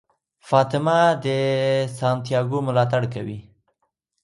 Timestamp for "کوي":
3.13-3.39